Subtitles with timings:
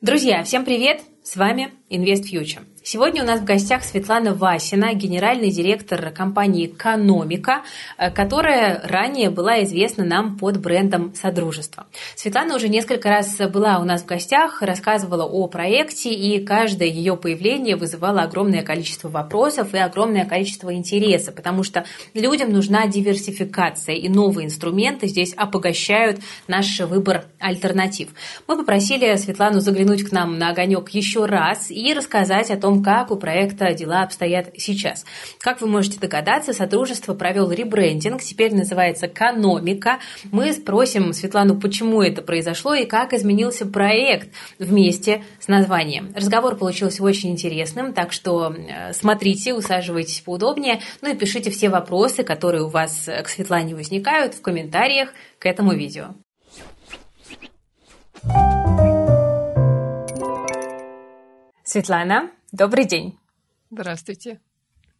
[0.00, 1.02] Друзья, всем привет!
[1.22, 2.60] С вами Invest Future.
[2.82, 7.62] Сегодня у нас в гостях Светлана Васина, генеральный директор компании «Экономика»,
[7.98, 11.86] э, которая ранее была известна нам под брендом «Содружество».
[12.16, 17.18] Светлана уже несколько раз была у нас в гостях, рассказывала о проекте, и каждое ее
[17.18, 21.84] появление вызывало огромное количество вопросов и огромное количество интереса, потому что
[22.14, 28.08] людям нужна диверсификация, и новые инструменты здесь обогащают наш выбор альтернатив.
[28.48, 33.16] Мы попросили Светлану заглянуть к нам на огонек еще раз рассказать о том, как у
[33.16, 35.04] проекта дела обстоят сейчас.
[35.38, 39.98] Как вы можете догадаться, Содружество провел ребрендинг, теперь называется «Экономика».
[40.30, 46.12] Мы спросим Светлану, почему это произошло и как изменился проект вместе с названием.
[46.14, 52.22] Разговор получился очень интересным, так что э, смотрите, усаживайтесь поудобнее, ну и пишите все вопросы,
[52.22, 56.14] которые у вас к Светлане возникают в комментариях к этому видео.
[61.72, 63.16] Светлана, добрый день.
[63.70, 64.40] Здравствуйте.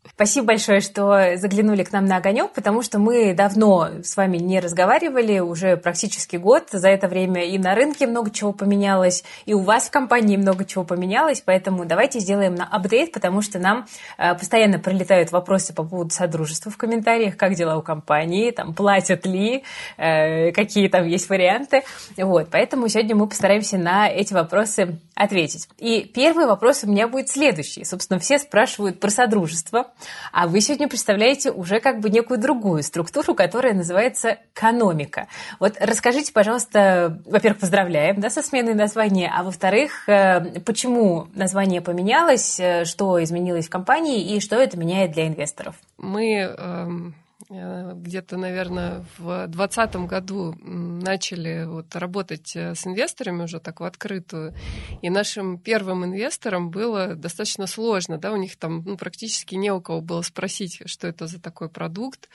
[0.09, 4.59] Спасибо большое, что заглянули к нам на огонек, потому что мы давно с вами не
[4.61, 6.69] разговаривали, уже практически год.
[6.73, 10.65] За это время и на рынке много чего поменялось, и у вас в компании много
[10.65, 15.85] чего поменялось, поэтому давайте сделаем на апдейт, потому что нам э, постоянно прилетают вопросы по
[15.85, 19.65] поводу содружества в комментариях, как дела у компании, там платят ли,
[19.99, 21.83] э, какие там есть варианты.
[22.17, 25.69] Вот, поэтому сегодня мы постараемся на эти вопросы ответить.
[25.79, 27.85] И первый вопрос у меня будет следующий.
[27.85, 29.90] Собственно, все спрашивают про содружество.
[30.33, 35.29] А вы сегодня представляете уже как бы некую другую структуру, которая называется экономика.
[35.59, 42.59] Вот расскажите, пожалуйста, во-первых, поздравляем да, со сменой названия, а во-вторых, э, почему название поменялось,
[42.61, 45.75] э, что изменилось в компании и что это меняет для инвесторов?
[45.99, 47.15] Мы эм,
[47.51, 54.55] где-то, наверное, в 2020 году начали вот работать э, с инвесторами уже так в открытую.
[55.03, 58.19] И нашим первым инвесторам было достаточно сложно.
[58.19, 58.33] Да?
[58.33, 62.29] У них там ну, практически не у кого было спросить, что это за такой продукт.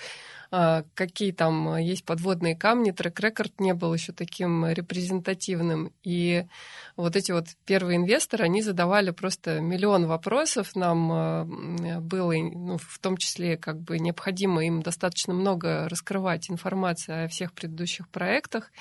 [0.51, 2.91] А, какие там есть подводные камни.
[2.91, 5.91] Трек-рекорд не был еще таким репрезентативным.
[6.03, 6.45] И
[6.95, 10.75] вот эти вот первые инвесторы, они задавали просто миллион вопросов.
[10.75, 11.45] Нам а,
[11.99, 17.53] было, ну, в том числе, как бы необходимо им достаточно много раскрывать информации о всех
[17.53, 18.71] предыдущих проектах.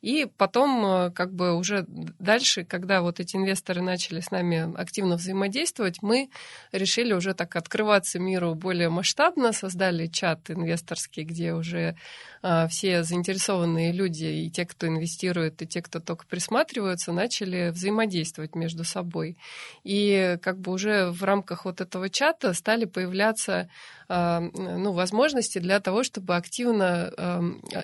[0.00, 5.16] И потом, а, как бы уже дальше, когда вот эти инвесторы начали с нами активно
[5.16, 6.30] взаимодействовать, мы
[6.72, 11.96] решили уже так открываться миру более масштабно, создали чат инвесторский площадки, где уже
[12.42, 18.54] а, все заинтересованные люди, и те, кто инвестирует, и те, кто только присматриваются, начали взаимодействовать
[18.54, 19.36] между собой.
[19.84, 23.68] И как бы уже в рамках вот этого чата стали появляться
[24.12, 27.12] ну, возможности для того, чтобы активно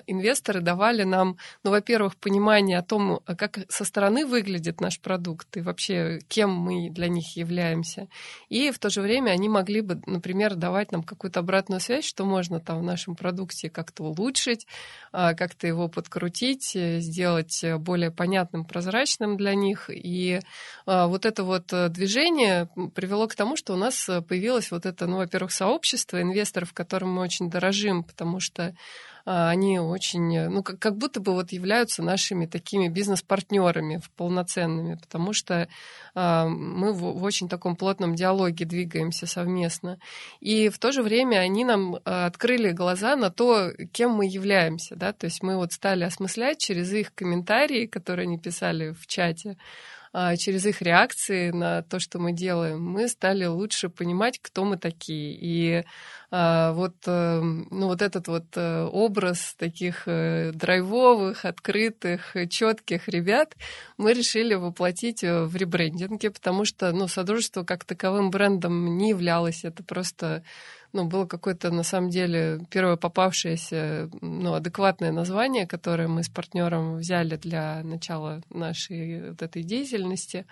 [0.05, 5.61] инвесторы давали нам, ну, во-первых, понимание о том, как со стороны выглядит наш продукт и
[5.61, 8.07] вообще кем мы для них являемся.
[8.49, 12.25] И в то же время они могли бы, например, давать нам какую-то обратную связь, что
[12.25, 14.67] можно там в нашем продукте как-то улучшить,
[15.11, 19.89] а, как-то его подкрутить, э, сделать более понятным, прозрачным для них.
[19.89, 20.39] И
[20.85, 25.07] а, вот это вот э, движение привело к тому, что у нас появилось вот это,
[25.07, 28.73] ну, во-первых, сообщество, инвесторов, которым мы очень дорожим, потому что
[29.25, 35.33] а, они очень, ну, как, как будто бы вот являются нашими такими бизнес-партнерами полноценными, потому
[35.33, 35.67] что
[36.15, 39.99] а, мы в, в очень таком плотном диалоге двигаемся совместно.
[40.39, 44.95] И в то же время они нам а, открыли глаза на то, кем мы являемся,
[44.95, 49.57] да, то есть мы вот стали осмыслять через их комментарии, которые они писали в чате,
[50.37, 55.37] через их реакции на то, что мы делаем, мы стали лучше понимать, кто мы такие.
[55.39, 55.83] И
[56.28, 63.55] а, вот, э, ну, вот этот вот э, образ таких э, драйвовых, открытых, четких ребят
[63.97, 69.63] мы решили воплотить в ребрендинге, потому что ну, Содружество как таковым брендом не являлось.
[69.63, 70.43] Это просто
[70.91, 76.97] ну, было какое-то, на самом деле, первое попавшееся, ну, адекватное название, которое мы с партнером
[76.97, 80.45] взяли для начала нашей вот этой деятельности.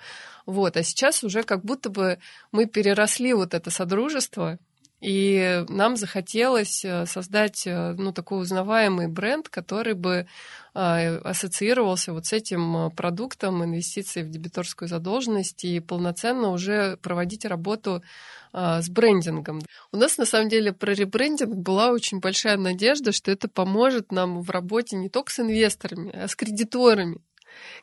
[0.46, 0.78] Вот.
[0.78, 2.20] А сейчас уже как будто бы
[2.52, 4.59] мы переросли вот это содружество,
[4.99, 10.26] и нам захотелось э, создать э, ну, такой узнаваемый бренд, который бы
[10.73, 18.02] э, ассоциировался вот с этим продуктом инвестиций в дебиторскую задолженность и полноценно уже проводить работу
[18.53, 19.61] с брендингом.
[19.91, 24.41] У нас на самом деле про ребрендинг была очень большая надежда, что это поможет нам
[24.41, 27.20] в работе не только с инвесторами, а с кредиторами.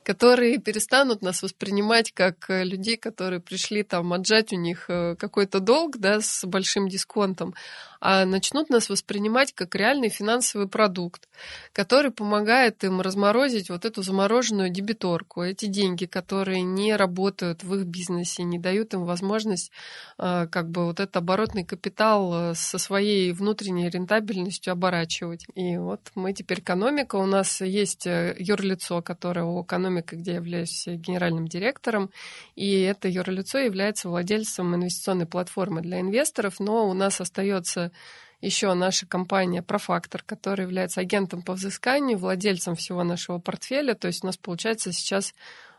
[0.05, 5.61] Которые перестанут нас воспринимать как э, людей, которые пришли там отжать у них э, какой-то
[5.61, 7.55] долг, да, с большим дисконтом,
[8.01, 11.27] а начнут нас воспринимать как реальный финансовый продукт,
[11.73, 17.87] который помогает им разморозить вот эту замороженную дебиторку, эти деньги, которые не работают в их
[17.87, 19.73] бизнесе, не дают им возможность
[20.19, 25.47] э, как бы вот этот оборотный капитал со своей внутренней рентабельностью оборачивать.
[25.55, 31.49] И вот мы теперь экономика, у нас есть юрлицо, которое экономика, где я являюсь генеральным
[31.49, 32.11] директором,
[32.55, 37.91] и это юрлицо является владельцем инвестиционной платформы для инвесторов, но у нас остается
[38.45, 43.95] еще наша компания Профактор, которая является агентом по взысканию, владельцем всего нашего портфеля.
[43.95, 45.35] То есть у нас получается сейчас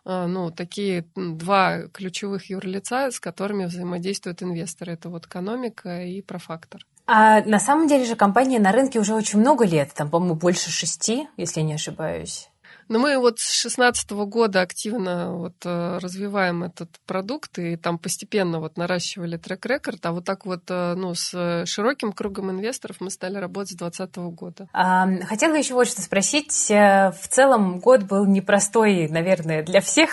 [0.05, 4.93] э, ну, такие два ключевых юрлица, с которыми взаимодействуют инвесторы.
[4.93, 6.81] Это вот экономика и профактор.
[7.07, 10.71] А на самом деле же компания на рынке уже очень много лет, там, по-моему, больше
[10.71, 12.49] шести, если не ошибаюсь.
[12.87, 18.59] Но мы вот с 2016 года активно вот э, развиваем этот продукт и там постепенно
[18.59, 23.37] вот наращивали трек-рекорд, а вот так вот э, ну, с широким кругом инвесторов мы стали
[23.37, 24.67] работать с 2020 года.
[24.73, 26.69] А, хотела еще вот что спросить.
[26.69, 30.09] Э, в целом год был непростой, наверное, для всех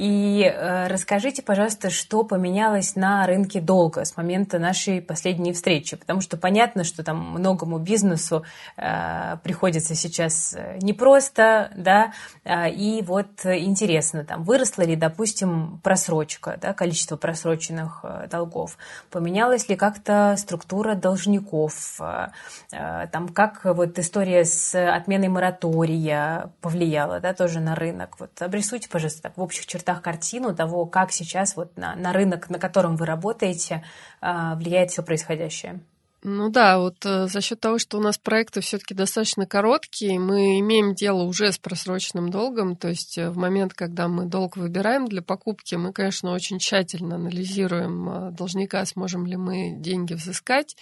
[0.00, 6.22] и э, расскажите, пожалуйста, что поменялось на рынке долга с момента нашей последней встречи, потому
[6.22, 8.42] что понятно, что там многому бизнесу
[8.78, 12.14] э, приходится сейчас э, непросто, да,
[12.44, 18.78] э, и вот интересно, там выросла ли, допустим, просрочка, да, количество просроченных э, долгов,
[19.10, 22.28] поменялась ли как-то структура должников, э,
[22.72, 28.16] э, там как вот история с отменой моратория повлияла, да, тоже на рынок.
[28.18, 32.50] Вот обрисуйте, пожалуйста, так в общих чертах картину того, как сейчас вот на, на рынок,
[32.50, 33.84] на котором вы работаете,
[34.20, 35.80] а, влияет все происходящее.
[36.22, 40.60] Ну да, вот э, за счет того, что у нас проекты все-таки достаточно короткие, мы
[40.60, 45.06] имеем дело уже с просроченным долгом, то есть э, в момент, когда мы долг выбираем
[45.08, 50.76] для покупки, мы, конечно, очень тщательно анализируем э, должника, сможем ли мы деньги взыскать,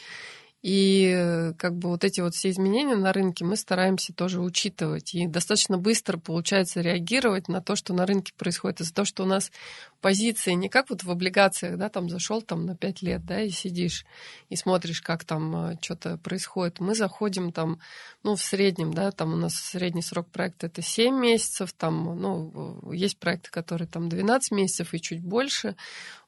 [0.63, 5.15] и э, как бы вот эти вот все изменения на рынке мы стараемся тоже учитывать.
[5.15, 8.81] И достаточно быстро получается реагировать на то, что на рынке происходит.
[8.81, 9.53] Из-за того, что у нас
[10.01, 13.51] позиции не как вот в облигациях, да, там зашел там на 5 лет, да, и
[13.51, 14.05] сидишь
[14.49, 16.81] и смотришь, как там э, что-то происходит.
[16.81, 17.79] Мы заходим там,
[18.23, 22.93] ну, в среднем, да, там у нас средний срок проекта это 7 месяцев, там, ну,
[22.93, 25.77] есть проекты, которые там 12 месяцев и чуть больше,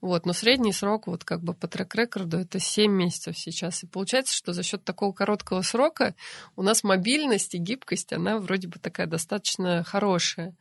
[0.01, 3.83] вот, но средний срок вот как бы по трек-рекорду это 7 месяцев сейчас.
[3.83, 6.15] И получается, что за счет такого короткого срока
[6.57, 10.55] у нас мобильность и гибкость, она вроде бы такая достаточно хорошая.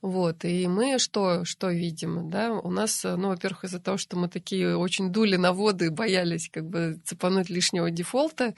[0.00, 4.28] Вот, и мы что, что видим, да, у нас, ну, во-первых, из-за того, что мы
[4.28, 8.54] такие очень дули на воды, боялись как бы цепануть лишнего дефолта,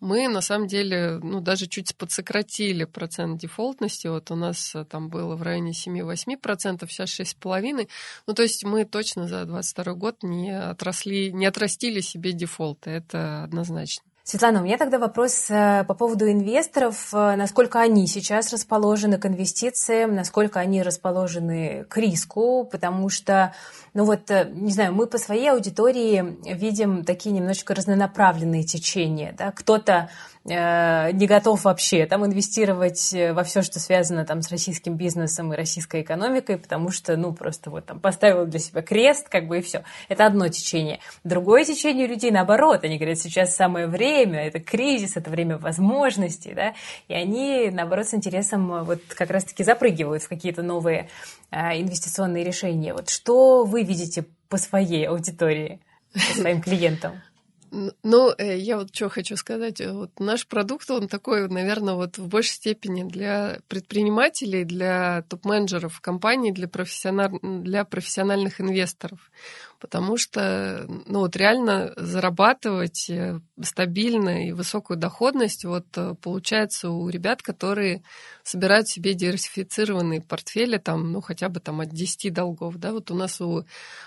[0.00, 4.06] мы на самом деле, ну, даже чуть подсократили процент дефолтности.
[4.06, 7.88] Вот у нас э, там было в районе 7-8%, сейчас 6,5%.
[8.26, 13.44] Ну, то есть мы точно за 2022 год не отросли, не отрастили себе дефолты, это
[13.44, 14.09] однозначно.
[14.30, 17.12] Светлана, у меня тогда вопрос э, по поводу инвесторов.
[17.12, 23.52] Э, насколько они сейчас расположены к инвестициям, насколько они расположены к риску, потому что,
[23.92, 29.34] ну вот, э, не знаю, мы по своей аудитории видим такие немножечко разнонаправленные течения.
[29.36, 29.50] Да?
[29.50, 30.10] Кто-то
[30.42, 36.00] не готов вообще там инвестировать во все, что связано там с российским бизнесом и российской
[36.00, 39.84] экономикой, потому что, ну, просто вот там поставил для себя крест, как бы и все.
[40.08, 41.00] Это одно течение.
[41.24, 46.74] Другое течение людей, наоборот, они говорят, сейчас самое время, это кризис, это время возможностей, да,
[47.08, 51.08] и они, наоборот, с интересом э, вот как раз-таки запрыгивают в какие-то новые
[51.52, 52.92] инвестиционные решения.
[52.94, 55.80] Вот что вы видите по своей аудитории,
[56.12, 57.20] по своим клиентам?
[57.70, 59.80] Ну, э, я вот что хочу сказать.
[59.80, 66.00] Э, вот наш продукт, он такой, наверное, вот в большей степени для предпринимателей, для топ-менеджеров
[66.00, 67.30] компаний, для, профессиональ...
[67.40, 69.30] для профессиональных инвесторов
[69.80, 77.08] потому что, ну вот реально зарабатывать э, стабильно и высокую доходность вот э, получается у
[77.08, 78.02] ребят, которые
[78.44, 83.14] собирают себе диверсифицированные портфели, там, ну хотя бы там от 10 долгов, да, вот у
[83.14, 83.64] нас у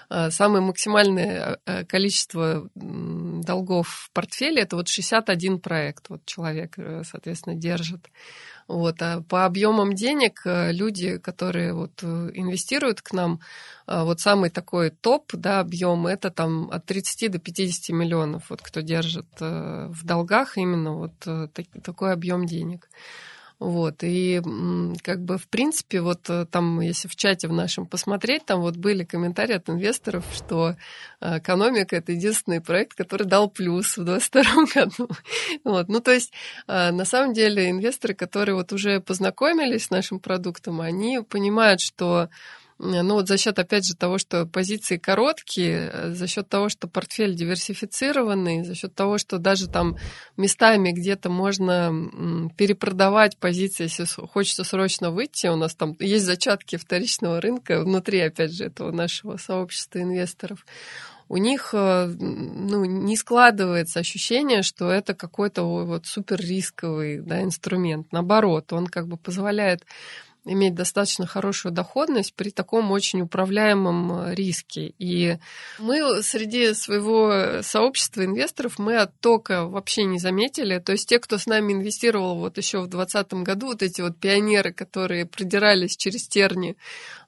[0.09, 1.57] э, самое максимальное
[1.89, 8.09] количество долгов в портфеле это вот 61 проект, вот человек, соответственно, держит.
[8.67, 9.01] Вот.
[9.01, 13.39] А по объемам денег э, люди, которые вот э, инвестируют к нам,
[13.87, 18.61] э, вот самый такой топ да, объем это там от 30 до 50 миллионов, вот
[18.61, 21.13] кто держит в долгах именно вот
[21.83, 22.89] такой объем денег.
[23.59, 24.41] Вот, и
[25.03, 28.75] как бы, в принципе, вот э, там, если в чате в нашем посмотреть, там вот
[28.75, 30.75] были комментарии от инвесторов, что
[31.21, 35.09] э, экономика— это единственный проект, который дал плюс в 2022 году.
[35.63, 36.33] Вот, ну, то есть,
[36.67, 42.29] э, на самом деле, инвесторы, которые вот уже познакомились с нашим продуктом, они понимают, что
[42.79, 46.87] ну вот за счет, опять же, того, что позиции короткие, э, за счет того, что
[46.87, 49.97] портфель диверсифицированный, за счет того, что даже там
[50.37, 57.41] местами где-то можно перепродавать позиции, если хочется срочно выйти, у нас там есть зачатки вторичного
[57.41, 60.65] рынка внутри, опять же, этого нашего сообщества инвесторов,
[61.29, 68.11] у них э, ну, не складывается ощущение, что это какой-то вот супер рисковый да, инструмент.
[68.11, 69.85] Наоборот, он как бы позволяет
[70.45, 74.93] иметь достаточно хорошую доходность при таком очень управляемом э, риске.
[74.99, 75.37] И
[75.79, 80.79] мы среди своего сообщества инвесторов мы оттока вообще не заметили.
[80.79, 84.17] То есть те, кто с нами инвестировал вот еще в 2020 году, вот эти вот
[84.17, 86.75] пионеры, которые продирались через терни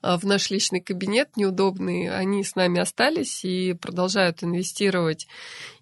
[0.05, 5.27] в наш личный кабинет неудобные, они с нами остались и продолжают инвестировать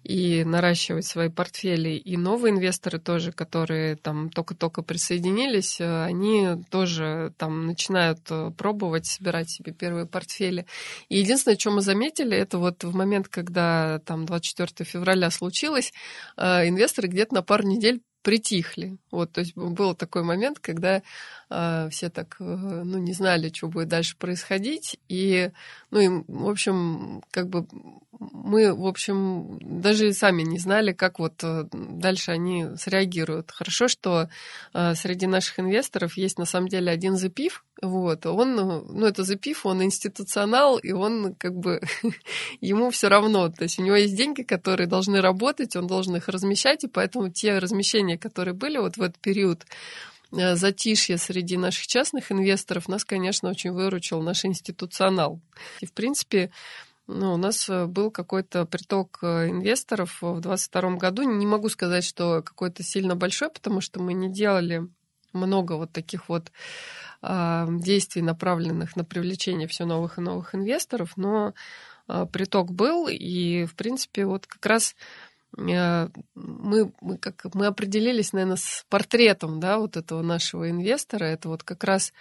[0.04, 1.90] и наращивать свои портфели.
[1.90, 9.06] И новые инвесторы тоже, которые там только-только присоединились, э, они тоже там начинают э, пробовать
[9.06, 10.66] собирать себе первые портфели.
[11.08, 15.92] И единственное, что мы заметили, это вот в момент, когда там 24 февраля случилось,
[16.36, 18.96] э, инвесторы где-то на пару недель притихли.
[19.10, 21.02] Вот, то есть был такой момент, когда э,
[21.90, 25.50] все так, э, ну, не знали, что будет дальше происходить, и,
[25.90, 27.66] ну, и, в общем, как бы
[28.32, 33.50] мы, в общем, даже сами не знали, как вот э, дальше они среагируют.
[33.50, 34.28] Хорошо, что
[34.72, 39.66] э, среди наших инвесторов есть на самом деле один запив, вот, он, ну, это запив,
[39.66, 41.80] он институционал, и он как бы,
[42.60, 46.28] ему все равно, то есть у него есть деньги, которые должны работать, он должен их
[46.28, 50.13] размещать, и поэтому те размещения, которые были вот в этот период, э,
[50.54, 55.40] затишье среди наших частных инвесторов нас, конечно, очень выручил наш институционал.
[55.80, 56.50] И, в принципе,
[57.06, 61.22] ну, у нас э, был какой-то приток э, инвесторов в 2022 году.
[61.22, 64.88] Не могу сказать, что какой-то сильно большой, потому что мы не делали
[65.34, 66.50] много вот таких вот
[67.22, 71.52] э, действий, направленных на привлечение все новых и новых инвесторов, но
[72.08, 78.32] э, приток был, и, в принципе, вот как раз э, мы, мы, как, мы определились,
[78.32, 81.24] наверное, с портретом да, вот этого нашего инвестора.
[81.24, 82.12] Это вот как раз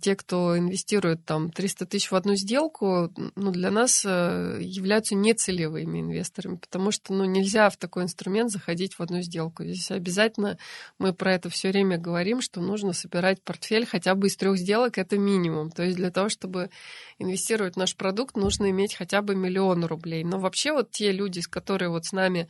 [0.00, 6.00] те, кто инвестирует там 300 тысяч в одну сделку, ну, для нас э, являются нецелевыми
[6.00, 9.62] инвесторами, потому что ну, нельзя в такой инструмент заходить в одну сделку.
[9.64, 10.56] Здесь обязательно
[10.98, 14.96] мы про это все время говорим, что нужно собирать портфель хотя бы из трех сделок,
[14.96, 15.70] это минимум.
[15.70, 16.70] То есть для того, чтобы
[17.18, 20.24] инвестировать в наш продукт, нужно иметь хотя бы миллион рублей.
[20.24, 22.48] Но вообще вот те люди, которые вот с нами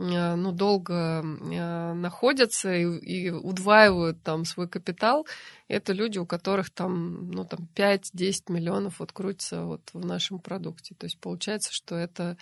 [0.00, 5.26] ну, долго э, находятся и, и удваивают там свой капитал,
[5.68, 10.94] это люди, у которых там, ну, там 5-10 миллионов вот крутится вот в нашем продукте.
[10.94, 12.36] То есть получается, что это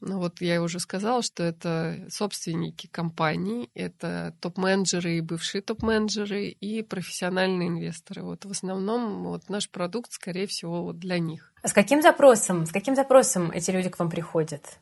[0.00, 6.82] ну вот я уже сказала, что это собственники компаний, это топ-менеджеры и бывшие топ-менеджеры и
[6.82, 8.22] профессиональные инвесторы.
[8.22, 11.52] Вот в основном вот наш продукт, скорее всего, вот для них.
[11.62, 14.78] А с каким запросом, с каким запросом эти люди к вам приходят?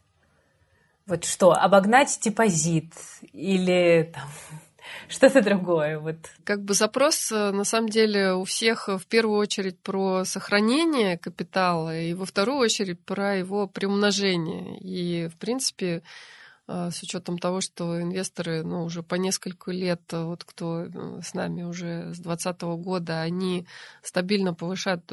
[1.07, 2.95] Вот что, обогнать депозит
[3.33, 4.29] или там,
[5.09, 5.99] что-то другое.
[5.99, 6.17] Вот.
[6.45, 11.95] Как бы запрос, э, на самом деле, у всех в первую очередь про сохранение капитала
[11.99, 14.79] и во вторую очередь про его приумножение.
[14.81, 16.03] И, в принципе,
[16.69, 20.87] э, с учетом того, что инвесторы ну, уже по несколько лет, э, вот кто
[21.23, 23.67] с нами уже с 2020 года, они
[24.03, 25.05] стабильно повышают,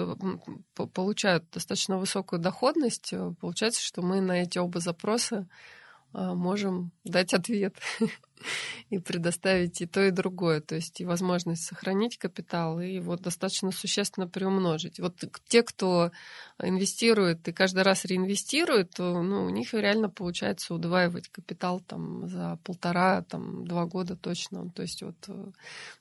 [0.93, 5.48] получают достаточно высокую доходность, получается, что мы на эти оба запроса
[6.13, 7.75] можем дать ответ
[8.89, 10.62] и предоставить и то, и другое.
[10.62, 15.00] То есть и возможность сохранить капитал, и его достаточно существенно приумножить.
[15.00, 15.15] Вот
[15.48, 16.12] те, кто
[16.62, 22.58] инвестирует и каждый раз реинвестирует, то ну, у них реально получается удваивать капитал там, за
[22.63, 24.70] полтора, там, два года точно.
[24.72, 25.46] То есть вот, э,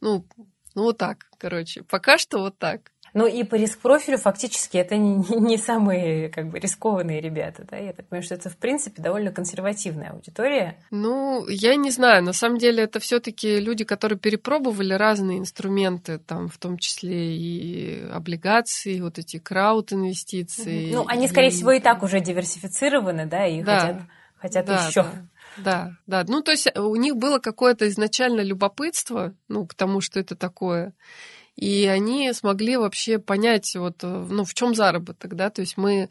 [0.00, 0.26] ну,
[0.74, 1.82] ну вот так, короче.
[1.82, 2.92] Пока что вот так.
[3.12, 7.76] Ну и по риск-профилю фактически это не, не самые как бы рискованные ребята, да?
[7.76, 10.78] Я так понимаю, что это в принципе довольно консервативная аудитория.
[10.90, 12.22] Ну, я не знаю.
[12.22, 17.36] На самом деле это все таки люди, которые перепробовали разные инструменты, там в том числе
[17.36, 20.92] и облигации, вот эти крауд-инвестиции.
[20.92, 21.52] Ну, они, скорее и...
[21.52, 23.80] всего, и так уже диверсифицированы, да, и да.
[23.80, 24.02] хотят,
[24.36, 25.02] хотят да, еще.
[25.02, 25.12] Да.
[25.56, 26.24] Да, да.
[26.28, 30.94] Ну, то есть у них было какое-то изначально любопытство, ну, к тому, что это такое
[31.56, 36.08] и они смогли вообще понять, вот, э, ну, в чем заработок, да, то есть мы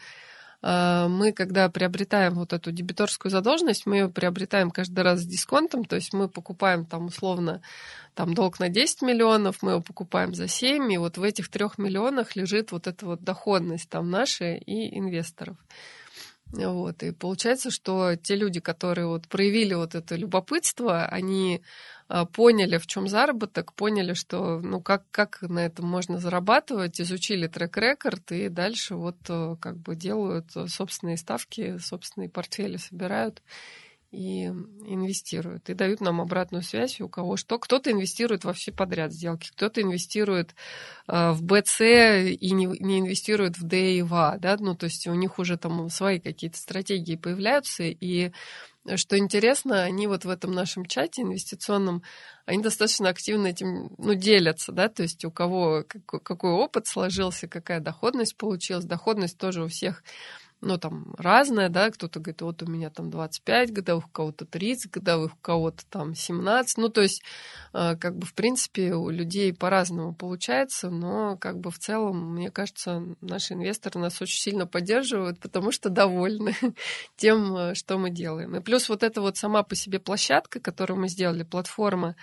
[0.62, 5.86] а, мы, когда приобретаем вот эту дебиторскую задолженность, мы ее приобретаем каждый раз с дисконтом,
[5.86, 7.62] то есть мы покупаем там условно
[8.13, 11.77] там долг на 10 миллионов, мы его покупаем за 7, и вот в этих трех
[11.77, 15.55] миллионах лежит вот эта вот доходность там наша и инвесторов.
[16.51, 17.03] Вот.
[17.03, 21.62] И получается, что те люди, которые вот проявили вот это любопытство, они
[22.08, 27.48] а, поняли, в чем заработок, поняли, что ну как, как на этом можно зарабатывать, изучили
[27.48, 33.44] трек-рекорд и дальше вот э, как бы делают собственные ставки, собственные портфели собирают
[34.12, 35.70] и инвестируют.
[35.70, 37.60] И дают нам обратную связь, у кого что.
[37.60, 40.56] Кто-то инвестирует во все подряд сделки, кто-то инвестирует
[41.08, 44.38] э, в БЦ и не, не инвестирует в Д и в А.
[44.38, 44.58] Да?
[44.60, 48.32] Ну, то есть у них уже там свои какие-то стратегии появляются, и
[48.96, 52.01] что интересно, они вот в этом нашем чате инвестиционном,
[52.46, 57.82] они достаточно активно этим ну, делятся, да, то есть у кого какой опыт сложился, какая
[57.82, 58.86] доходность получилась.
[58.86, 60.04] Доходность тоже у всех
[60.62, 64.92] ну, там, разное, да, кто-то говорит, вот у меня там 25 годовых, у кого-то 30
[64.92, 67.24] годовых, у кого-то там 17, ну, то есть,
[67.74, 72.51] э, как бы, в принципе, у людей по-разному получается, но, как бы, в целом, мне
[72.51, 76.56] кажется, наши инвесторы нас очень сильно поддерживают, потому что довольны
[77.16, 78.56] тем, э, что мы делаем.
[78.56, 82.16] И плюс вот эта вот сама по себе площадка, которую мы сделали, платформа,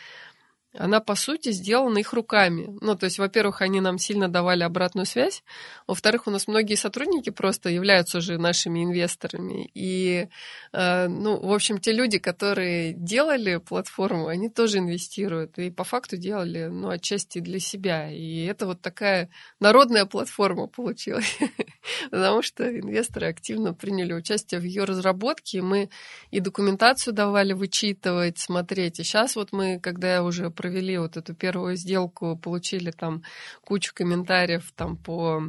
[0.79, 2.77] она, по сути, сделана их руками.
[2.81, 5.43] Ну, то есть, во-первых, они нам сильно давали обратную связь.
[5.87, 9.71] Во-вторых, у нас многие сотрудники просто являются уже нашими инвесторами.
[9.75, 10.29] И,
[10.73, 15.59] э, ну, в общем, те люди, которые делали платформу, они тоже инвестируют.
[15.59, 18.11] И по факту делали, ну, отчасти для себя.
[18.11, 19.31] И это вот такая
[19.61, 21.39] народная платформа получилась.
[22.11, 25.63] Потому что инвесторы активно приняли участие в ее разработке.
[25.63, 25.91] Мы
[26.31, 29.01] и документацию давали вычитывать, смотреть.
[29.01, 33.23] И сейчас вот мы, когда уже провели вот эту первую сделку, получили там
[33.65, 35.41] кучу комментариев там по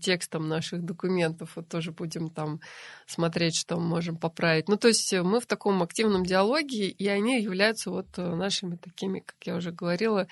[0.00, 2.60] текстам наших документов, вот тоже будем там
[3.06, 4.68] смотреть, что мы можем поправить.
[4.68, 9.36] Ну, то есть мы в таком активном диалоге, и они являются вот нашими такими, как
[9.46, 10.26] я уже говорила,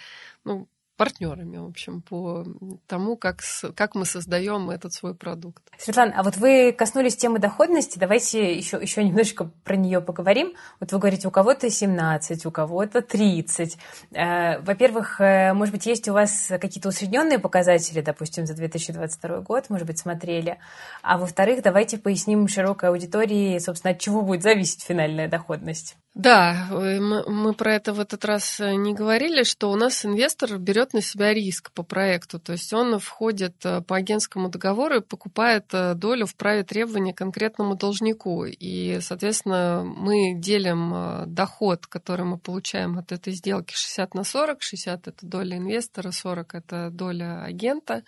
[0.45, 0.69] ну,
[1.01, 2.45] партнерами, в общем, по
[2.87, 3.41] тому, как,
[3.75, 5.63] как мы создаем этот свой продукт.
[5.79, 10.53] Светлана, а вот вы коснулись темы доходности, давайте еще, еще немножечко про нее поговорим.
[10.79, 13.79] Вот вы говорите, у кого-то 17, у кого-то 30.
[14.13, 19.71] Э, во-первых, э, может быть, есть у вас какие-то усредненные показатели, допустим, за 2022 год,
[19.71, 20.59] может быть, смотрели.
[21.01, 25.97] А во-вторых, давайте поясним широкой аудитории, собственно, от чего будет зависеть финальная доходность.
[26.15, 30.59] Да, э, мы, про это в этот раз э, не говорили, что у нас инвестор
[30.59, 32.41] берет на себя риск по проекту.
[32.41, 37.77] То есть он входит э, по агентскому договору и покупает долю в праве требования конкретному
[37.77, 38.45] должнику.
[38.45, 44.63] И, соответственно, мы делим доход, который мы получаем от этой сделки 60 на 40.
[44.63, 48.03] 60 это доля инвестора, 40 это доля агента.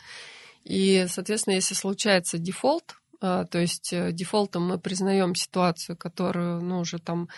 [0.64, 6.98] И, соответственно, если случается дефолт, то есть э, дефолтом мы признаем ситуацию, которую ну, уже
[6.98, 7.28] там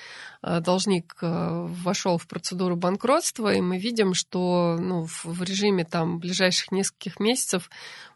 [0.42, 6.20] э, должник э, вошел в процедуру банкротства, и мы видим, что ну, в режиме там
[6.20, 7.68] ближайших нескольких месяцев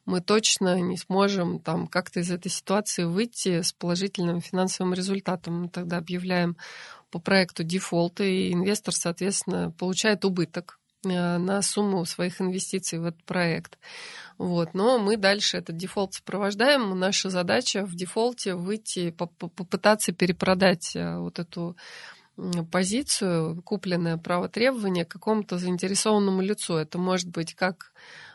[0.06, 5.62] мы точно не сможем там как-то из этой ситуации выйти с положительным финансовым результатом.
[5.62, 6.56] Мы тогда объявляем
[7.10, 13.78] по проекту дефолт, и инвестор, соответственно, получает убыток на сумму своих инвестиций в этот проект.
[14.38, 14.74] Вот.
[14.74, 16.98] Но мы дальше этот дефолт сопровождаем.
[16.98, 21.76] Наша задача в дефолте выйти, попытаться перепродать э, вот эту
[22.70, 26.76] позицию, купленное право требования какому-то заинтересованному лицу.
[26.76, 27.92] Это может быть как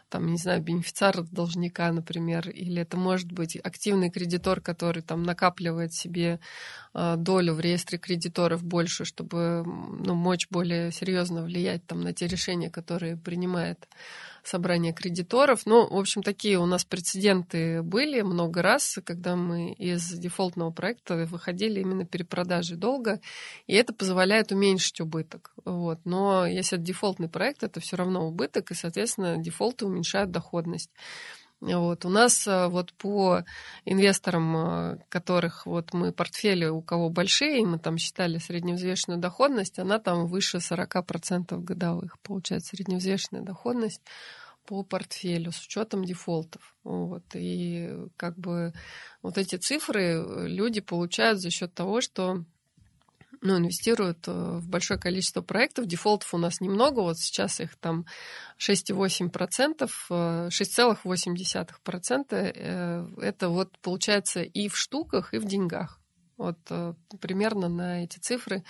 [0.10, 5.93] там, не знаю, бенефициар должника, например, или это может быть активный кредитор, который там накапливает
[5.93, 6.39] себе э,
[6.93, 12.69] долю в реестре кредиторов больше, чтобы ну, мочь более серьезно влиять там, на те решения,
[12.69, 13.88] которые принимает
[14.43, 15.65] собрание кредиторов.
[15.65, 21.25] Ну, в общем, такие у нас прецеденты были много раз, когда мы из дефолтного проекта
[21.25, 23.19] выходили именно перепродажи долга,
[23.67, 25.53] и это позволяет уменьшить убыток.
[25.65, 25.99] Вот.
[26.03, 30.91] Но если это дефолтный проект, это все равно убыток, и, соответственно, дефолты уменьшают доходность.
[31.63, 32.04] Вот.
[32.04, 33.45] У нас э, вот по
[33.86, 39.99] инвесторам, э, которых вот мы портфели, у кого большие, мы там считали средневзвешенную доходность, она
[39.99, 42.19] там выше 40% годовых.
[42.19, 44.02] Получается средневзвешенная доходность
[44.65, 46.76] по портфелю с учетом дефолтов.
[46.84, 47.23] Вот.
[47.34, 48.73] И как бы
[49.21, 52.43] вот эти цифры э, люди получают за счет того, что
[53.43, 55.86] ну, инвестируют э, в большое количество проектов.
[55.86, 58.06] Дефолтов у нас немного, вот сейчас их там
[58.58, 62.25] 6,8%, 6,8%.
[62.32, 65.99] Э, это вот получается и в штуках, и в деньгах.
[66.43, 68.65] Вот э, примерно на эти цифры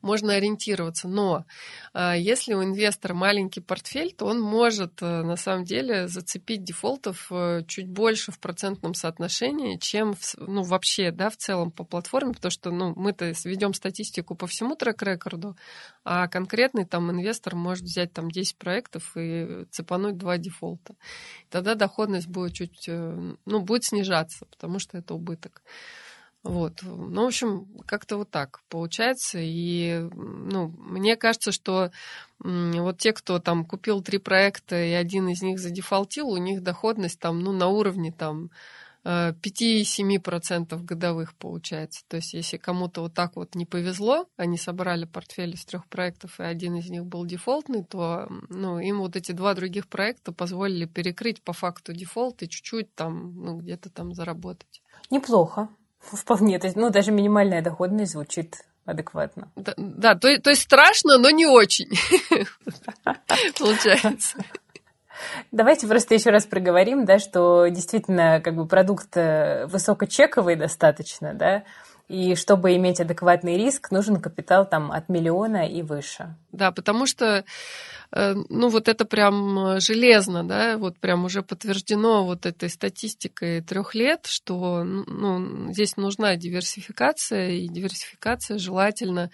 [0.00, 1.08] можно ориентироваться.
[1.08, 1.44] Но
[1.92, 7.30] э, если у инвестора маленький портфель, то он может э, на самом деле зацепить дефолтов
[7.66, 12.50] чуть больше в процентном соотношении, чем в, ну, вообще да, в целом по платформе, потому
[12.50, 15.54] что ну, мы-то ведем статистику по всему трек-рекорду,
[16.04, 20.94] а конкретный там инвестор может взять там 10 проектов и цепануть два дефолта.
[21.50, 25.60] Тогда доходность будет чуть, ну, будет снижаться, потому что это убыток.
[26.44, 26.80] Вот.
[26.82, 29.38] Ну, в общем, как-то вот так получается.
[29.40, 31.90] И, ну, мне кажется, что
[32.38, 37.18] вот те, кто там купил три проекта, и один из них задефолтил, у них доходность
[37.18, 38.50] там, ну, на уровне там
[39.04, 42.04] 5-7% э, годовых получается.
[42.08, 46.38] То есть, если кому-то вот так вот не повезло, они собрали портфель из трех проектов,
[46.38, 50.84] и один из них был дефолтный, то ну, им вот эти два других проекта позволили
[50.84, 54.82] перекрыть по факту дефолт и чуть-чуть там, ну, где-то там заработать.
[55.10, 55.68] Неплохо.
[56.00, 56.58] Вполне.
[56.58, 59.50] То есть, ну, даже минимальная доходность звучит адекватно.
[59.56, 61.90] Да, да то, то есть страшно, но не очень.
[63.58, 64.38] Получается.
[65.50, 71.64] Давайте просто еще раз проговорим, да, что действительно как бы продукт э, высокочековый достаточно, да,
[72.08, 76.34] и чтобы иметь адекватный риск, нужен капитал там от миллиона и выше.
[76.52, 77.44] Да, потому что
[78.10, 83.60] Э, ну вот это прям э, железно, да, вот прям уже подтверждено вот этой статистикой
[83.60, 89.30] трех лет, что ну, здесь нужна диверсификация, и диверсификация желательно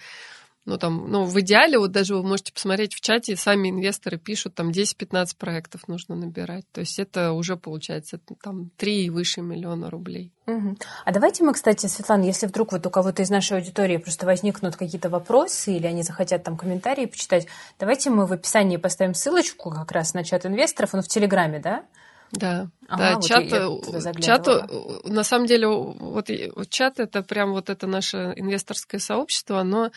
[0.67, 4.55] ну, там, ну, в идеале, вот даже вы можете посмотреть в чате, сами инвесторы пишут,
[4.55, 6.65] там 10-15 проектов нужно набирать.
[6.73, 10.33] То есть это уже получается там 3 и выше миллиона рублей.
[10.47, 10.77] Угу.
[11.05, 14.77] А давайте мы, кстати, Светлана, если вдруг вот у кого-то из нашей аудитории просто возникнут
[14.77, 17.47] какие-то вопросы или они захотят там комментарии почитать,
[17.79, 21.85] давайте мы в описании поставим ссылочку как раз на чат инвесторов, он в Телеграме, да?
[22.33, 24.67] Да, ага, да, вот чат, э, чат, э,
[25.05, 29.91] на самом деле, вот, вот чат это прям вот это наше инвесторское сообщество, оно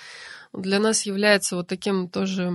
[0.58, 2.52] для нас является вот таким тоже,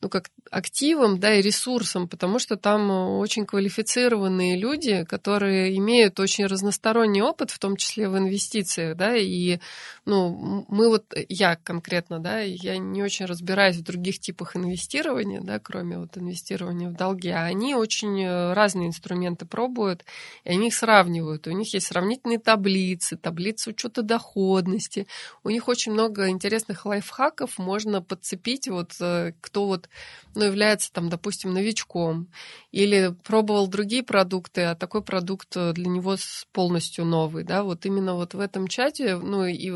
[0.00, 6.46] ну, как активом, да, и ресурсом, потому что там очень квалифицированные люди, которые имеют очень
[6.46, 9.58] разносторонний опыт, в том числе в инвестициях, да, и,
[10.04, 15.58] ну, мы вот, я конкретно, да, я не очень разбираюсь в других типах инвестирования, да,
[15.58, 20.04] кроме вот инвестирования в долги, а они очень разные инструменты пробуют,
[20.44, 21.48] и они их сравнивают.
[21.48, 25.08] У них есть сравнительные таблицы, таблицы учета доходности,
[25.42, 27.23] у них очень много интересных лайфхаков
[27.58, 29.88] можно подцепить, вот э, кто вот
[30.34, 32.28] ну, является там, допустим, новичком,
[32.72, 36.16] или пробовал другие продукты, а такой продукт э, для него
[36.52, 39.72] полностью новый, да, вот именно вот в этом чате, ну, и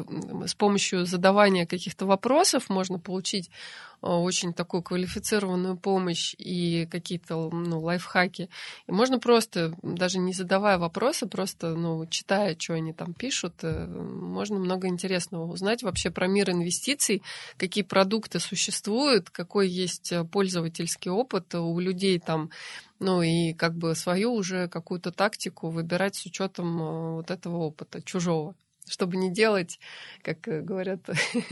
[0.47, 3.51] с помощью задавания каких-то вопросов можно получить
[4.01, 8.49] очень такую квалифицированную помощь и какие-то ну, лайфхаки.
[8.87, 13.87] И можно просто, даже не задавая вопросы, просто ну, читая, что они там пишут, э,
[13.87, 17.23] можно много интересного узнать вообще про мир инвестиций,
[17.57, 22.51] какие продукты существуют, какой есть э, пользовательский опыт у людей там,
[23.01, 28.55] ну и как бы свою уже какую-то тактику выбирать с учетом вот этого опыта чужого
[28.91, 29.79] чтобы не делать,
[30.23, 31.01] как э, говорят,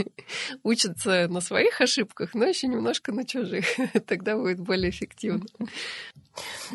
[0.63, 3.67] учатся на своих ошибках, но еще немножко на чужих.
[4.07, 5.47] Тогда будет более эффективно.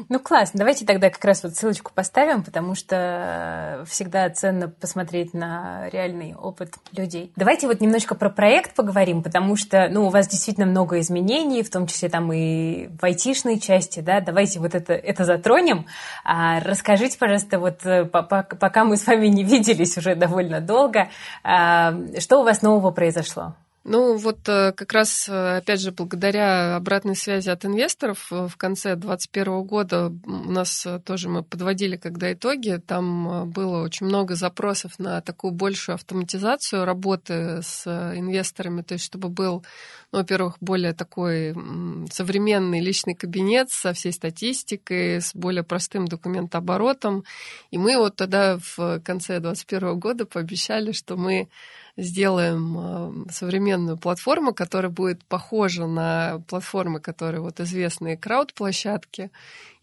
[0.09, 0.59] Ну, классно.
[0.59, 6.75] Давайте тогда как раз вот ссылочку поставим, потому что всегда ценно посмотреть на реальный опыт
[6.95, 7.31] людей.
[7.35, 11.69] Давайте вот немножко про проект поговорим, потому что, ну, у вас действительно много изменений, в
[11.69, 14.21] том числе там и в айтишной части, да.
[14.21, 15.85] Давайте вот это, это затронем.
[16.23, 21.09] А расскажите, пожалуйста, вот э, пока мы с вами не виделись уже довольно долго,
[21.43, 23.55] а, что у вас нового произошло?
[23.83, 28.55] Ну, вот э, как раз, э, опять же, благодаря обратной связи от инвесторов э, в
[28.55, 34.99] конце 2021 года у нас тоже мы подводили когда итоги, там было очень много запросов
[34.99, 39.65] на такую большую автоматизацию работы с инвесторами, то есть чтобы был,
[40.11, 41.55] ну, во-первых, более такой
[42.11, 47.23] современный личный кабинет со всей статистикой, с более простым документооборотом.
[47.71, 51.49] И мы вот тогда в конце 2021 года пообещали, что мы
[52.01, 59.31] сделаем э, современную платформу, которая будет похожа на платформы, которые вот известные крауд-площадки,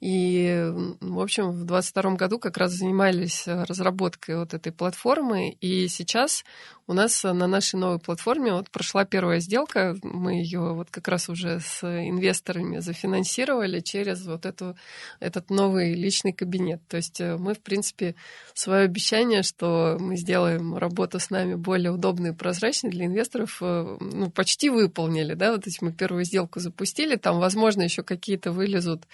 [0.01, 5.51] и, в общем, в 2022 году как раз занимались э, разработкой вот этой платформы.
[5.61, 6.45] И сейчас
[6.87, 9.97] у нас на нашей новой платформе вот прошла первая сделка.
[10.05, 14.77] Мы ее вот как раз уже с инвесторами зафинансировали через вот эту,
[15.19, 16.81] этот новый личный кабинет.
[16.87, 18.15] То есть э, мы, в принципе,
[18.55, 23.97] свое обещание, что мы сделаем работу с нами более удобной и прозрачной для инвесторов, э,
[24.01, 25.35] ну, почти выполнили.
[25.35, 25.51] Да?
[25.51, 27.17] Вот эти мы первую сделку запустили.
[27.17, 29.07] Там, возможно, еще какие-то вылезут э,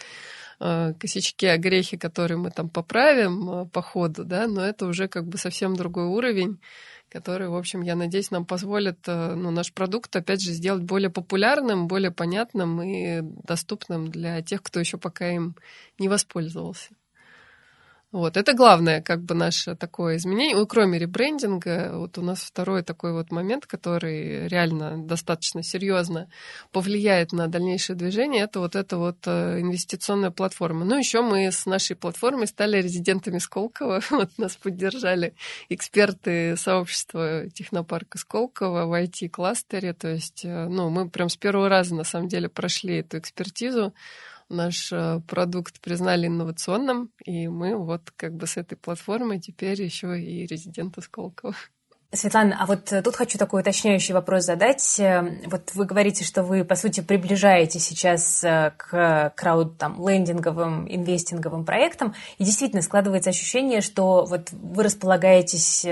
[0.58, 5.38] косячки, огрехи, которые мы там поправим э, по ходу, да, но это уже как бы
[5.38, 6.60] совсем другой уровень,
[7.08, 11.10] который, в общем, я надеюсь, нам позволит э, ну, наш продукт, опять же, сделать более
[11.10, 15.56] популярным, более понятным и доступным для тех, кто еще пока им
[15.98, 16.90] не воспользовался.
[18.14, 20.54] Вот, это главное, как бы, наше такое изменение.
[20.54, 26.28] Ну, кроме ребрендинга, вот у нас второй такой вот момент, который реально достаточно серьезно
[26.70, 30.84] повлияет на дальнейшее движение, это вот эта вот э, инвестиционная платформа.
[30.84, 34.00] Ну, еще мы с нашей платформой стали резидентами Сколково.
[34.10, 35.34] Вот нас поддержали
[35.68, 39.92] эксперты сообщества технопарка Сколково в IT-кластере.
[39.92, 43.92] То есть, э, ну, мы прям с первого раза, на самом деле, прошли эту экспертизу
[44.48, 50.20] наш э, продукт признали инновационным, и мы вот как бы с этой платформой теперь еще
[50.20, 51.54] и резиденты Сколково.
[52.14, 55.00] Светлана, а вот э, тут хочу такой уточняющий вопрос задать.
[55.00, 62.14] Э, вот вы говорите, что вы, по сути, приближаете сейчас к крауд, там, инвестинговым проектам,
[62.38, 65.86] и действительно складывается ощущение, что вот вы располагаетесь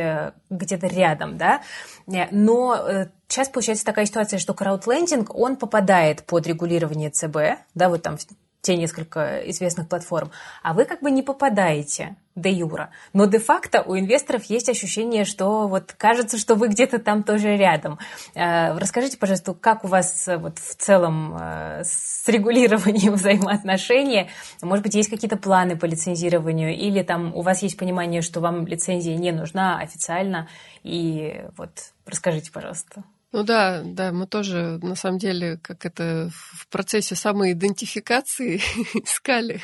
[0.50, 1.62] где-то рядом, да,
[2.06, 8.16] но сейчас получается такая ситуация, что краудлендинг, он попадает под регулирование ЦБ, да, вот там
[8.62, 10.30] те несколько известных платформ,
[10.62, 12.90] а вы как бы не попадаете де юра.
[13.12, 17.98] Но де-факто у инвесторов есть ощущение, что вот кажется, что вы где-то там тоже рядом.
[18.34, 24.30] Э, расскажите, пожалуйста, как у вас э, вот в целом э, с регулированием взаимоотношений?
[24.62, 28.66] Может быть, есть какие-то планы по лицензированию или там у вас есть понимание, что вам
[28.66, 30.48] лицензия не нужна официально?
[30.84, 33.02] И вот расскажите, пожалуйста.
[33.32, 38.56] Ну да, да, мы тоже, на самом деле, как это в процессе самоидентификации
[38.94, 39.60] искали,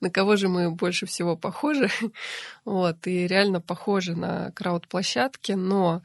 [0.00, 1.88] на кого же мы больше всего похожи.
[2.64, 6.02] Вот, и реально похожи на крауд-площадки, но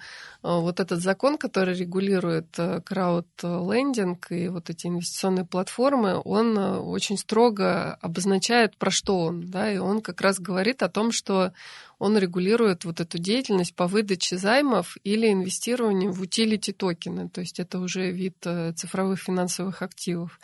[0.48, 7.18] вот этот закон, который регулирует э, крауд-лендинг и вот эти инвестиционные платформы, он э, очень
[7.18, 11.54] строго обозначает, про что он, да, и он как раз говорит о том, что
[12.00, 17.60] он регулирует вот эту деятельность по выдаче займов или инвестированию в утилити токены, то есть
[17.60, 18.38] это уже вид
[18.76, 20.40] цифровых финансовых активов.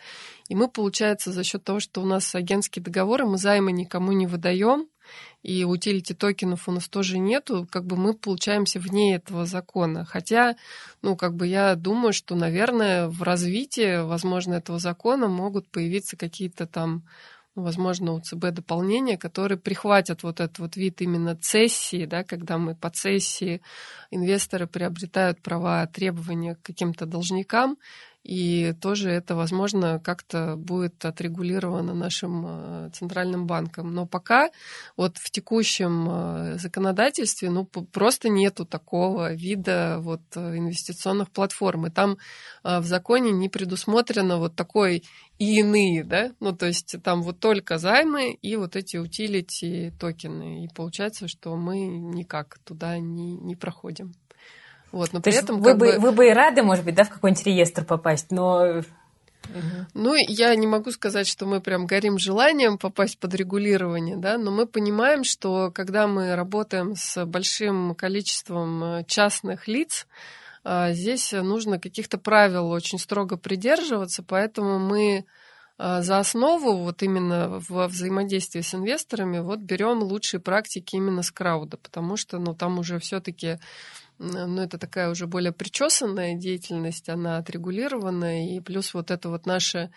[0.49, 4.27] И мы, получается, за счет того, что у нас агентские договоры, мы займы никому не
[4.27, 4.87] выдаем,
[5.43, 10.05] и утилити токенов у нас тоже нету, как бы мы получаемся вне этого закона.
[10.05, 10.55] Хотя,
[11.01, 16.65] ну, как бы я думаю, что, наверное, в развитии, возможно, этого закона могут появиться какие-то
[16.65, 17.03] там
[17.55, 22.57] ну, возможно, у ЦБ дополнения, которые прихватят вот этот вот вид именно цессии, да, когда
[22.57, 23.61] мы по цессии
[24.09, 27.77] инвесторы приобретают права требования к каким-то должникам,
[28.23, 33.93] и тоже это, возможно, как-то будет отрегулировано нашим э, центральным банком.
[33.93, 34.49] Но пока
[34.95, 41.87] вот в текущем э, законодательстве ну, просто нету такого вида вот э, инвестиционных платформ.
[41.87, 42.17] И там
[42.63, 45.03] в законе не предусмотрено вот такой
[45.37, 50.63] и иные, да, ну то есть там вот только займы и вот эти утилити токены.
[50.63, 54.13] И получается, что мы никак туда не, не проходим.
[54.93, 55.99] Вот, но То при этом вы, бы, бы...
[55.99, 58.83] вы бы и рады, может быть, да, в какой-нибудь реестр попасть, но
[59.95, 64.51] ну, я не могу сказать, что мы прям горим желанием попасть под регулирование, да, но
[64.51, 70.07] мы понимаем, что когда мы работаем с большим количеством э, частных лиц,
[70.63, 75.25] э, здесь нужно каких-то правил очень строго придерживаться, поэтому мы
[75.77, 81.31] э, за основу вот именно во взаимодействии с инвесторами вот берем лучшие практики именно с
[81.31, 83.59] крауда, потому что ну, там уже все-таки
[84.23, 89.91] ну, это такая уже более причесанная деятельность, она отрегулированная, и плюс вот это вот наше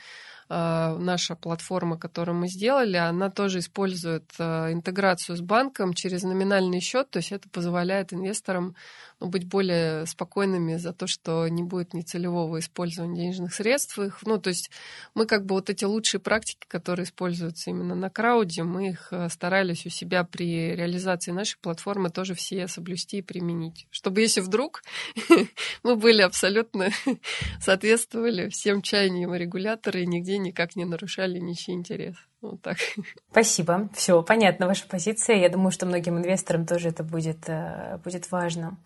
[0.48, 6.80] а, наша платформа, которую мы сделали, она тоже использует а, интеграцию с банком через номинальный
[6.80, 8.76] счет, то есть это позволяет инвесторам
[9.20, 13.98] ну, быть более спокойными за то, что не будет нецелевого использования денежных средств.
[13.98, 14.70] Их, ну, то есть
[15.14, 19.28] мы как бы вот эти лучшие практики, которые используются именно на крауде, мы их а,
[19.28, 23.86] старались у себя при реализации нашей платформы тоже все соблюсти и применить.
[23.90, 24.82] Чтобы если вдруг
[25.82, 26.90] мы были абсолютно
[27.60, 32.18] соответствовали всем чаяниям регулятора и нигде никак не нарушали ничьи интересы.
[32.50, 32.76] Вот так.
[33.30, 33.88] Спасибо.
[33.94, 35.36] Все, понятна ваша позиция.
[35.36, 38.76] Я думаю, что многим инвесторам тоже это будет, э, будет важно.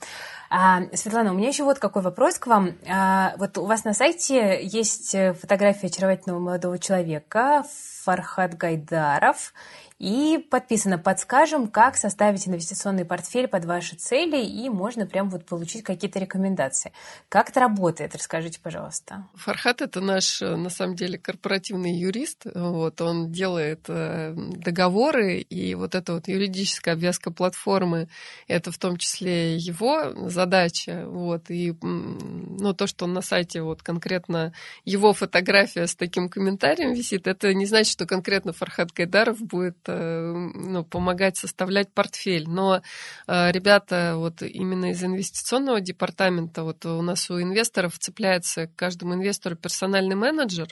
[0.51, 2.77] А, Светлана, у меня еще вот какой вопрос к вам.
[2.89, 7.65] А, вот у вас на сайте есть фотография очаровательного молодого человека
[8.03, 9.53] Фархат Гайдаров.
[10.01, 15.83] И подписано «Подскажем, как составить инвестиционный портфель под ваши цели», и можно прям вот получить
[15.83, 16.93] какие-то рекомендации.
[17.29, 18.15] Как это работает?
[18.15, 19.29] Расскажите, пожалуйста.
[19.35, 22.47] Фархат— это наш, на самом деле, корпоративный юрист.
[22.55, 28.09] Вот, он делает э, договоры, и вот эта вот юридическая обвязка платформы—
[28.49, 31.05] это в том числе его задача.
[31.09, 34.55] Вот, и ну, то, что он на сайте вот конкретно
[34.87, 40.33] его фотография с таким комментарием висит, это не значит, что конкретно Фархад Гайдаров будет э,
[40.33, 42.49] ну, помогать составлять портфель.
[42.49, 42.83] Но
[43.27, 49.15] э, ребята вот именно из инвестиционного департамента, вот у нас у инвесторов цепляется к каждому
[49.15, 50.69] инвестору персональный менеджер,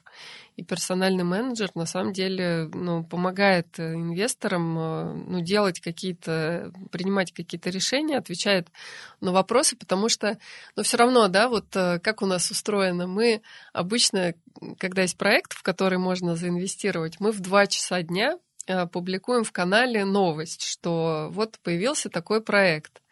[0.57, 7.71] и персональный менеджер на самом деле ну, помогает инвесторам э, ну, делать какие-то, принимать какие-то
[7.71, 8.69] решения, отвечает
[9.21, 10.39] на вопросы, потому что,
[10.77, 14.35] ну, все равно, да, вот как у нас устроено, мы обычно,
[14.79, 19.53] когда есть проект, в который можно заинвестировать, мы в два часа дня э, публикуем в
[19.53, 23.03] канале новость, что вот появился такой проект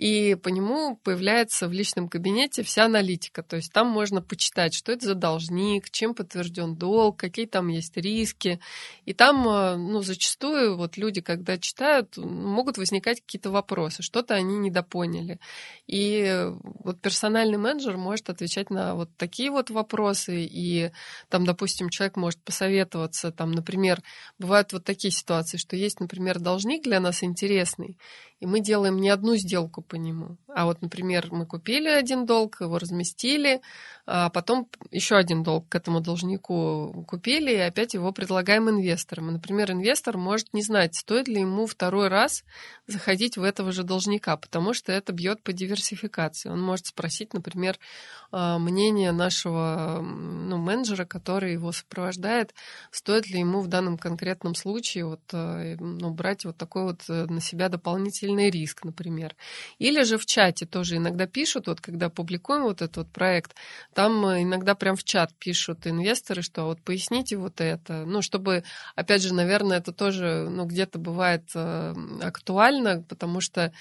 [0.00, 3.42] и по нему появляется в личном кабинете вся аналитика.
[3.42, 7.96] То есть там можно почитать, что это за должник, чем подтвержден долг, какие там есть
[7.98, 8.60] риски.
[9.04, 14.56] И там, э, ну, зачастую вот люди, когда читают, могут возникать какие-то вопросы, что-то они
[14.56, 15.38] недопоняли.
[15.86, 16.46] И
[16.82, 20.92] вот персональный менеджер может отвечать на вот такие вот вопросы, и
[21.28, 24.02] там, допустим, человек может посоветоваться, там, например,
[24.38, 27.98] бывают вот такие ситуации, что есть, например, должник для нас интересный,
[28.40, 29.49] и мы делаем не одну сделку
[29.88, 30.36] по нему.
[30.48, 33.60] А вот, например, мы купили один долг, его разместили,
[34.06, 39.28] а потом еще один долг к этому должнику купили, и опять его предлагаем инвесторам.
[39.28, 42.44] И, например, инвестор может не знать, стоит ли ему второй раз
[42.86, 46.48] заходить в этого же должника, потому что это бьет по диверсификации.
[46.48, 47.78] Он может спросить, например,
[48.32, 52.54] а, мнение нашего ну, менеджера, который его сопровождает,
[52.90, 57.26] стоит ли ему в данном конкретном случае вот, э, ну, брать вот такой вот э,
[57.26, 59.29] на себя дополнительный риск, например.
[59.78, 63.54] Или же в чате тоже иногда пишут, вот когда публикуем вот этот вот проект,
[63.94, 68.64] там э, иногда прям в чат пишут инвесторы, что вот поясните вот это, ну, чтобы,
[68.94, 71.44] опять же, наверное, это тоже, ну, где-то бывает
[72.22, 73.72] актуально, потому что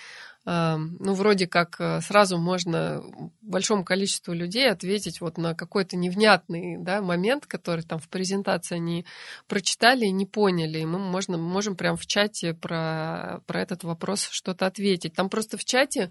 [0.46, 3.04] ну, вроде как э, сразу можно
[3.42, 9.06] большому количеству людей ответить вот на какой-то невнятный да, момент, который там в презентации они
[9.48, 10.80] прочитали и не поняли.
[10.80, 15.14] И мы можно, можем прям в чате про, про этот вопрос что-то ответить.
[15.14, 16.10] Там просто в чате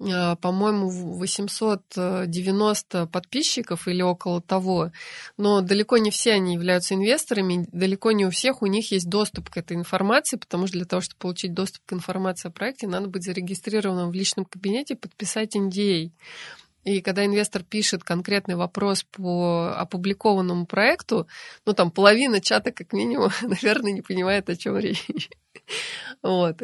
[0.00, 4.92] по-моему, 890 подписчиков или около того,
[5.36, 9.50] но далеко не все они являются инвесторами, далеко не у всех у них есть доступ
[9.50, 13.08] к этой информации, потому что для того, чтобы получить доступ к информации о проекте, надо
[13.08, 16.12] быть зарегистрированным в личном кабинете, подписать NDA.
[16.84, 21.28] И когда инвестор пишет конкретный вопрос по опубликованному проекту,
[21.66, 25.06] ну там половина чата как минимум, наверное, не понимает, о чем речь.
[26.22, 26.62] Вот.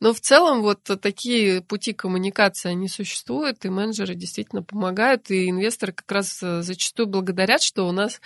[0.00, 5.92] Но в целом вот такие пути коммуникации, они существуют, и менеджеры действительно помогают, и инвесторы
[5.92, 8.20] как раз зачастую благодарят, что у нас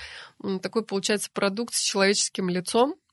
[0.62, 3.09] такой получается продукт с человеческим лицом, Э,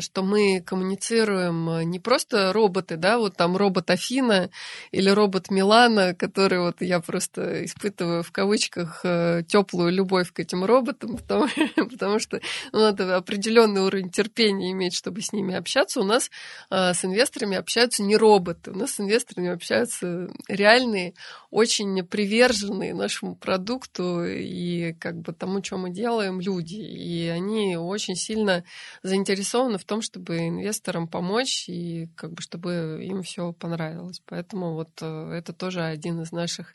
[0.00, 4.50] что мы коммуницируем э, не просто роботы, да, вот там робот Афина
[4.90, 10.64] или робот Милана, который вот я просто испытываю в кавычках э, теплую любовь к этим
[10.64, 11.48] роботам, потому,
[11.90, 12.40] потому что
[12.72, 16.00] ну, надо определенный уровень терпения иметь, чтобы с ними общаться.
[16.00, 16.30] У нас
[16.70, 21.14] с инвесторами общаются не роботы, у нас с инвесторами общаются реальные,
[21.50, 26.76] очень приверженные нашему продукту и как бы тому, что мы делаем, люди.
[26.76, 28.64] И они очень сильно
[29.02, 34.22] заинтересованы заинтересованы в том, чтобы инвесторам помочь и как бы чтобы им все понравилось.
[34.26, 36.74] Поэтому вот э, это тоже один из наших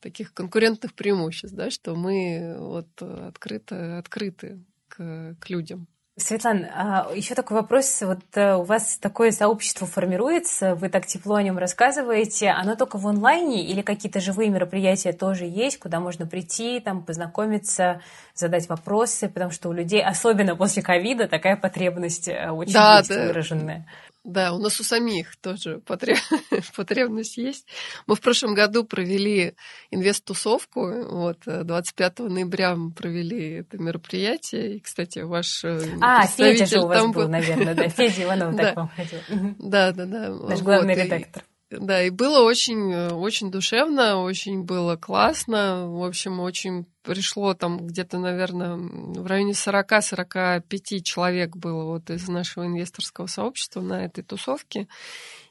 [0.00, 5.86] таких конкурентных преимуществ, да, что мы вот открыто, открыты к, к людям.
[6.18, 8.00] Светлана, а еще такой вопрос.
[8.00, 12.48] Вот э, у вас такое сообщество формируется, вы так тепло о нем рассказываете.
[12.48, 18.00] Оно только в онлайне или какие-то живые мероприятия тоже есть, куда можно прийти, там, познакомиться,
[18.34, 19.28] задать вопросы?
[19.28, 23.26] Потому что у людей, особенно после ковида, такая потребность э, очень да, есть да.
[23.26, 23.86] выраженная.
[24.26, 26.18] Да, у нас у самих тоже потреб...
[26.76, 27.64] потребность есть.
[28.08, 29.54] Мы в прошлом году провели
[29.92, 31.04] инвест-тусовку.
[31.08, 34.76] Вот, 25 ноября мы провели это мероприятие.
[34.76, 37.88] И, кстати, ваш э, А, Федя же у вас был, был, наверное, да.
[37.88, 39.20] Федя Иванов так вам ходил.
[39.60, 40.30] Да, да, да.
[40.30, 41.44] Наш главный редактор.
[41.68, 45.88] Да, и было очень, очень душевно, очень было классно.
[45.90, 52.66] В общем, очень пришло там где-то, наверное, в районе 40-45 человек было вот из нашего
[52.66, 54.86] инвесторского сообщества на этой тусовке.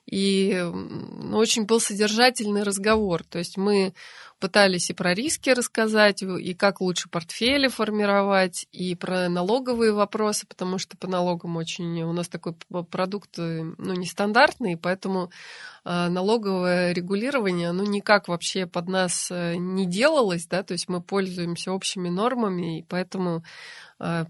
[0.06, 0.64] И
[1.34, 3.24] очень был содержательный разговор.
[3.24, 3.94] То есть мы
[4.40, 10.78] пытались и про риски рассказать, и как лучше портфели формировать, и про налоговые вопросы, потому
[10.78, 12.54] что по налогам очень у нас такой
[12.92, 15.32] продукт ну, нестандартный, поэтому
[15.84, 21.02] а, налоговое регулирование, оно никак вообще под нас э, не делалось, да, то есть мы
[21.02, 23.44] пользуемся общими нормами, и поэтому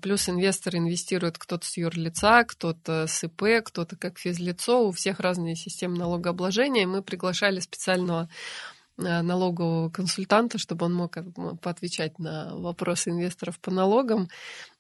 [0.02, 5.56] плюс инвесторы инвестируют кто-то с юрлица, кто-то с ИП, кто-то как физлицо, у всех разные
[5.56, 8.30] системы налогообложения, мы приглашали специального а,
[8.98, 11.18] налогового консультанта, чтобы он мог
[11.62, 14.30] поотвечать на вопросы инвесторов по налогам.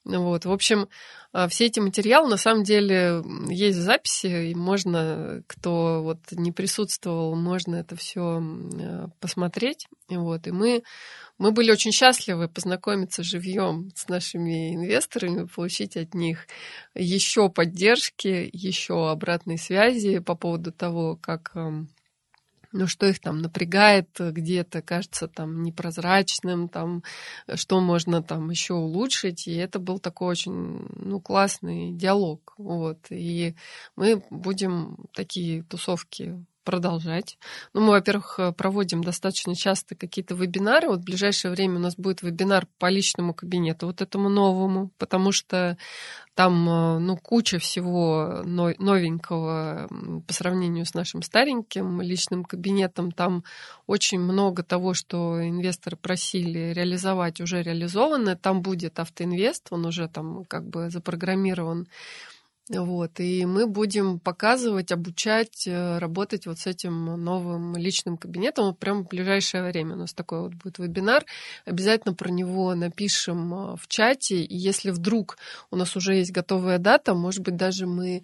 [0.05, 0.45] Вот.
[0.45, 0.87] В общем,
[1.33, 6.51] а, все эти материалы на самом деле есть в записи, и можно, кто вот не
[6.51, 8.41] присутствовал, можно это все
[9.19, 9.87] посмотреть.
[10.09, 10.45] Вот.
[10.47, 10.83] И мы,
[11.39, 16.47] мы были очень счастливы познакомиться живьем с нашими инвесторами, получить от них
[16.93, 21.51] еще поддержки, еще обратной связи по поводу того, как
[22.75, 27.03] ну, что их там напрягает где-то, кажется там непрозрачным, там,
[27.55, 29.47] что можно там еще улучшить.
[29.47, 32.53] И это был такой очень, ну, классный диалог.
[32.57, 32.99] Вот.
[33.09, 33.55] И
[33.95, 37.37] мы будем такие тусовки продолжать.
[37.73, 40.89] Ну, мы, во-первых, проводим достаточно часто какие-то вебинары.
[40.89, 45.31] Вот в ближайшее время у нас будет вебинар по личному кабинету, вот этому новому, потому
[45.31, 45.77] что
[46.35, 49.87] там, э, ну, куча всего новенького
[50.27, 53.11] по сравнению с нашим стареньким личным кабинетом.
[53.13, 53.45] Там
[53.87, 58.35] очень много того, что инвесторы просили реализовать, уже реализовано.
[58.35, 61.87] Там будет автоинвест, он уже там как бы запрограммирован
[62.67, 69.03] вот, и мы будем показывать, обучать, э, работать вот с этим новым личным кабинетом прямо
[69.03, 69.93] в ближайшее время.
[69.93, 71.25] У нас такой вот будет вебинар.
[71.65, 74.37] Обязательно про него напишем э, в чате.
[74.37, 75.37] И если вдруг
[75.69, 78.23] у нас уже есть готовая дата, может быть, даже мы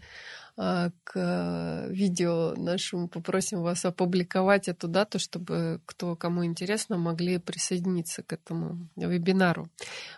[1.03, 8.34] к видео нашему попросим вас опубликовать эту дату, чтобы кто кому интересно могли присоединиться к
[8.34, 9.68] этому вебинару.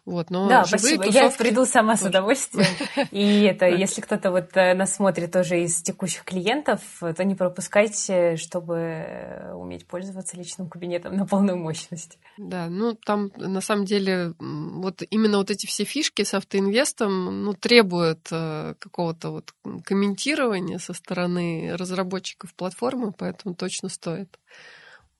[0.06, 1.06] Вот, но да, спасибо.
[1.06, 1.24] Тусовки...
[1.24, 2.04] Я приду сама тоже.
[2.04, 2.68] с удовольствием.
[3.12, 8.36] И это, если кто-то вот э, нас смотрит тоже из текущих клиентов, то не пропускайте,
[8.36, 12.20] чтобы уметь пользоваться личным кабинетом на полную мощность.
[12.38, 17.54] Да, ну там на самом деле вот именно вот эти все фишки с автоинвестом ну,
[17.54, 19.54] требуют э, какого-то вот
[19.86, 24.40] комментирования комментирование со стороны разработчиков платформы, поэтому точно стоит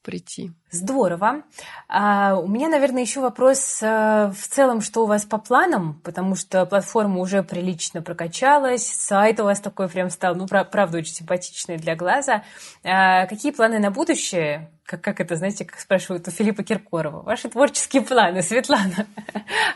[0.02, 0.52] прийти.
[0.70, 1.44] Здорово.
[1.88, 6.36] А, у меня, наверное, еще вопрос а, в целом, что у вас по планам, потому
[6.36, 11.78] что платформа уже прилично прокачалась, сайт у вас такой прям стал, ну, правда, очень симпатичный
[11.78, 12.44] для глаза.
[12.84, 14.70] А, какие планы на будущее?
[14.84, 17.22] Как, как это, знаете, как спрашивают у Филиппа Киркорова.
[17.22, 19.08] Ваши творческие планы, Светлана.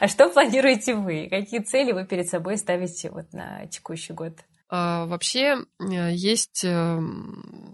[0.02, 1.30] А что планируете вы?
[1.30, 4.34] Какие цели вы перед собой ставите вот на текущий год?
[4.70, 7.74] А, вообще э, есть эм,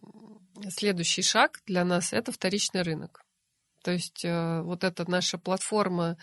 [0.69, 3.23] следующий шаг для нас– это вторичный рынок.
[3.83, 6.17] То есть э, вот эта наша платформа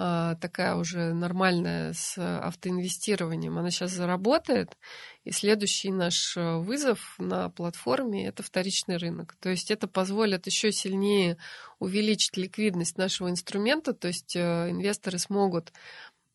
[0.00, 4.76] а, такая уже нормальная с автоинвестированием, она сейчас заработает,
[5.24, 9.36] и следующий наш э, вызов на платформе– это вторичный рынок.
[9.40, 11.36] То есть это позволит еще сильнее
[11.80, 15.72] увеличить ликвидность нашего инструмента, то есть инвесторы смогут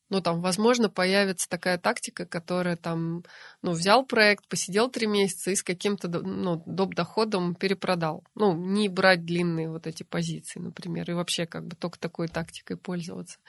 [0.09, 3.23] ну, там, возможно, появится такая тактика, которая там,
[3.61, 6.93] ну, взял проект, посидел три месяца и с каким-то, ну, доп.
[6.93, 8.23] доходом перепродал.
[8.35, 12.77] Ну, не брать длинные вот эти позиции, например, и вообще как бы только такой тактикой
[12.77, 13.39] пользоваться.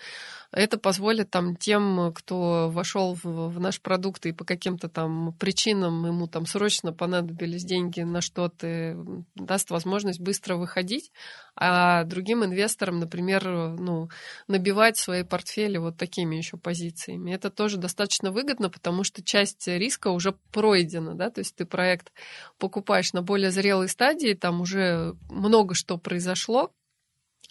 [0.52, 6.06] Это позволит там тем, кто вошел в, в наш продукт и по каким-то там причинам
[6.06, 8.96] ему там срочно понадобились деньги на что-то,
[9.34, 11.10] даст возможность быстро выходить,
[11.56, 13.44] а другим инвесторам, например,
[13.78, 14.08] ну,
[14.48, 17.32] набивать свои портфели вот такими еще позициями.
[17.32, 22.12] Это тоже достаточно выгодно, потому что часть риска уже пройдена, да, то есть ты проект
[22.58, 26.72] покупаешь на более зрелой стадии, там уже много что произошло,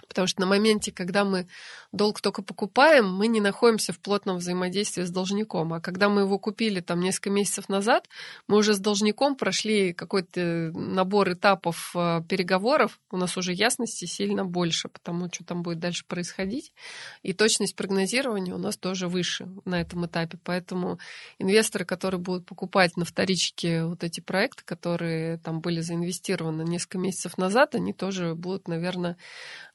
[0.08, 1.48] Потому что на моменте, когда мы
[1.92, 5.74] долг только покупаем, мы не находимся в плотном взаимодействии с должником.
[5.74, 8.08] А когда мы его купили там несколько месяцев назад,
[8.48, 13.00] мы уже с должником прошли какой-то набор этапов э, переговоров.
[13.12, 16.74] У нас уже ясности сильно больше, потому что там будет дальше происходить.
[17.22, 20.38] И точность прогнозирования у нас тоже выше на этом этапе.
[20.44, 21.00] Поэтому
[21.38, 27.38] инвесторы, которые будут покупать на вторичке вот эти проекты, которые там были заинвестированы несколько месяцев
[27.38, 29.18] назад, они тоже будут, наверное,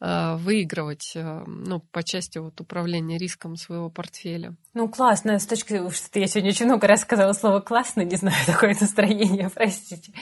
[0.00, 4.54] Э, выигрывать э, ну, по части вот управления риском своего портфеля.
[4.74, 5.38] Ну, классно.
[5.38, 9.50] С точки что я сегодня очень много раз сказала слово «классно», не знаю, такое настроение,
[9.54, 10.12] простите.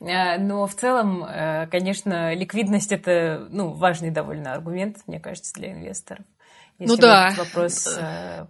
[0.00, 1.24] Э, но в целом,
[1.70, 6.24] конечно, ликвидность– это ну, важный довольно аргумент, мне кажется, для инвесторов.
[6.78, 7.34] Если ну да.
[7.36, 7.98] вопрос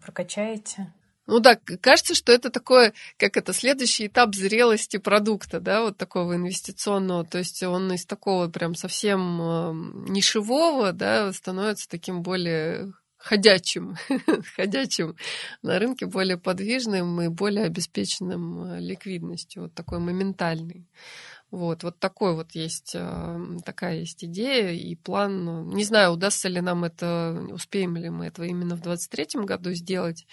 [0.03, 0.93] прокачаете.
[1.27, 6.37] Ну да, кажется, что это такое, как это, следующий этап зрелости продукта, да, вот такого
[6.37, 7.25] инвестиционного.
[7.25, 13.97] То есть он из такого прям совсем эм, нишевого, да, становится таким более ходячим,
[14.57, 15.17] ходячим
[15.63, 20.87] на рынке, более подвижным и более обеспеченным э, ликвидностью, вот такой моментальный.
[21.51, 25.71] Вот, вот такой вот есть, э, такая есть идея и план.
[25.71, 30.27] Не знаю, удастся ли нам это, успеем ли мы этого именно в 2023 году сделать.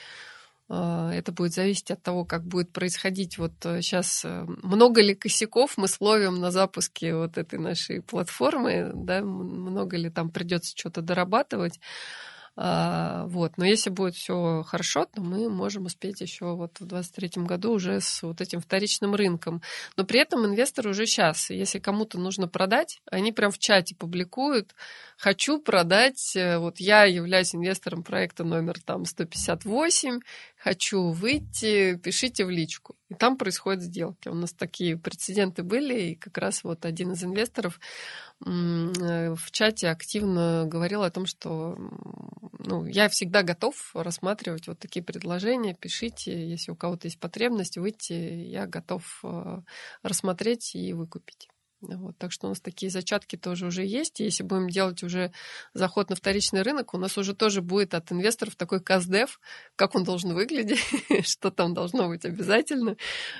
[0.73, 4.25] Э, это будет зависеть от того, как будет происходить вот сейчас.
[4.63, 10.29] Много ли косяков мы словим на запуске вот этой нашей платформы, да, много ли там
[10.29, 11.79] придется что-то дорабатывать.
[12.55, 13.53] А, вот.
[13.57, 17.99] Но если будет все хорошо, то мы можем успеть еще вот в 2023 году уже
[17.99, 19.61] с вот этим вторичным рынком.
[19.97, 24.75] Но при этом инвесторы уже сейчас, если кому-то нужно продать, они прям в чате публикуют,
[25.17, 30.19] хочу продать, э, вот я являюсь инвестором проекта номер там 158,
[30.63, 32.95] хочу выйти, пишите в личку.
[33.09, 34.29] И там происходят сделки.
[34.29, 37.81] У нас такие прецеденты были, и как раз вот один из инвесторов
[38.45, 41.77] э, в чате активно говорил о том, что
[42.59, 48.13] ну, я всегда готов рассматривать вот такие предложения, пишите, если у кого-то есть потребность выйти,
[48.13, 49.61] я готов э,
[50.01, 51.49] рассмотреть и выкупить.
[51.87, 54.19] Вот, так что у нас такие зачатки тоже уже есть.
[54.19, 55.31] И если будем делать уже
[55.73, 59.39] заход на вторичный рынок, у нас уже тоже будет от инвесторов такой каздев,
[59.75, 60.79] как он должен выглядеть,
[61.23, 62.95] что там должно быть обязательно,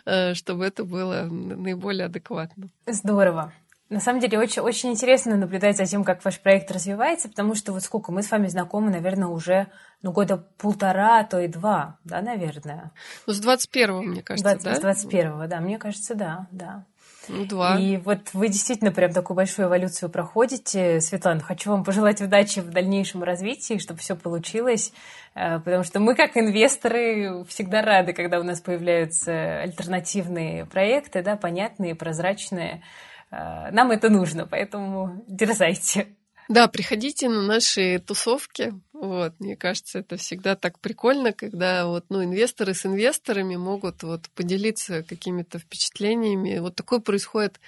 [0.05, 2.69] э, чтобы это было наиболее адекватно.
[2.85, 3.53] Здорово.
[3.89, 7.73] На самом деле очень, очень интересно наблюдать за тем, как ваш проект развивается, потому что
[7.73, 9.67] вот сколько мы с вами знакомы, наверное, уже
[10.01, 12.91] ну, года полтора, а то и два, да, наверное.
[13.27, 14.93] Ну, с 21-го, мне кажется, 20, да?
[14.95, 16.85] С 21-го, да, мне кажется, да, да.
[17.27, 17.79] Ну, два.
[17.79, 20.99] И вот вы действительно прям такую большую эволюцию проходите.
[21.01, 24.93] Светлана, хочу вам пожелать удачи в дальнейшем развитии, чтобы все получилось,
[25.35, 31.35] э, потому что мы, как инвесторы, всегда рады, когда у нас появляются альтернативные проекты, да,
[31.35, 32.83] понятные, прозрачные.
[33.31, 36.07] Э, нам это нужно, поэтому дерзайте.
[36.49, 38.73] Да, приходите на наши тусовки.
[38.93, 44.29] Вот, мне кажется, это всегда так прикольно, когда вот, ну, инвесторы с инвесторами могут вот
[44.35, 46.59] поделиться какими-то впечатлениями.
[46.59, 47.59] Вот такое происходит,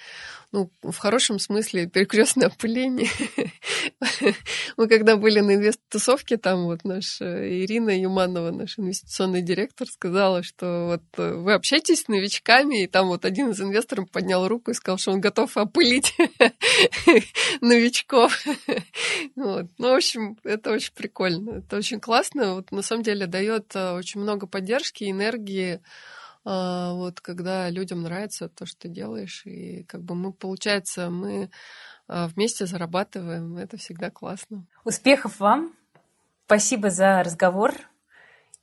[0.52, 3.10] ну, в хорошем смысле перекрестное опыление.
[4.76, 7.24] Мы когда были на инвест-тусовке, там вот наша
[7.64, 13.08] Ирина Юманова, наш инвестиционный директор, сказала, что вот э, вы общаетесь с новичками, и там
[13.08, 16.14] вот один из инвесторов поднял руку и сказал, что он готов опылить
[17.60, 18.44] новичков.
[19.34, 19.66] Вот.
[19.78, 21.15] Ну, в общем, это очень прикольно.
[21.24, 22.54] Это очень классно.
[22.54, 25.80] Вот на самом деле дает э, очень много поддержки, энергии.
[26.44, 31.50] А, вот когда людям нравится то, что ты делаешь, и как бы мы, получается, мы
[32.06, 33.56] а, вместе зарабатываем.
[33.56, 34.64] Это всегда классно.
[34.84, 35.72] Успехов вам!
[36.46, 37.74] Спасибо за разговор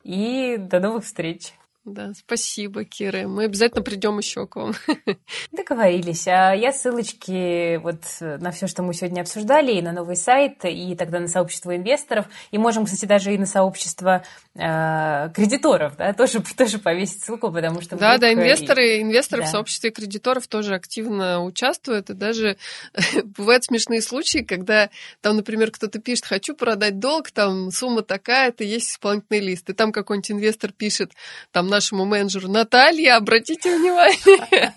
[0.03, 1.53] и до новых встреч!
[1.85, 3.27] Да, спасибо, Кира.
[3.27, 4.73] Мы обязательно придем еще к вам.
[5.51, 6.29] Договорились.
[6.29, 10.95] А я ссылочки вот на все, что мы сегодня обсуждали, и на новый сайт, и
[10.95, 14.23] тогда на сообщество инвесторов, и можем, кстати, даже и на сообщество
[14.55, 17.97] э, кредиторов, да, тоже, тоже повесить ссылку, потому что...
[17.97, 19.49] Да, да, инвесторы, инвесторы да.
[19.49, 22.55] в сообществе кредиторов тоже активно участвуют, и даже
[23.25, 28.91] бывают смешные случаи, когда там, например, кто-то пишет, хочу продать долг, там сумма такая-то, есть
[28.91, 31.11] исполнительный лист, и там какой-нибудь инвестор пишет,
[31.51, 34.73] там нашему менеджеру, Наталья, обратите внимание,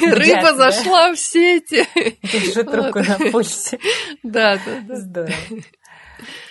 [0.00, 1.86] рыба зашла в сети.
[2.22, 3.78] Держит руку на пульсе.
[4.22, 4.96] Да, да, да.
[4.96, 5.34] Здорово.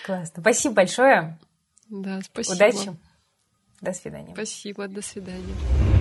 [0.06, 0.42] Классно.
[0.42, 1.40] Спасибо большое.
[1.90, 2.56] Да, спасибо.
[2.56, 2.98] Удачи.
[3.84, 4.32] До свидания.
[4.34, 5.42] Спасибо, до свидания.